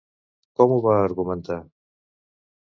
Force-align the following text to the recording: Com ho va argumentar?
Com 0.61 0.73
ho 0.75 0.79
va 0.85 0.95
argumentar? 1.01 1.59